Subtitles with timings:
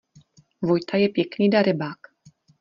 [0.61, 1.97] Vojta je pěkný darebák.